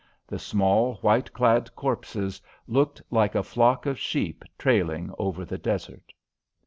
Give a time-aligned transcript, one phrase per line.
[0.25, 6.11] The small, white clad corpses looked like a flock of sheep trailing over the desert.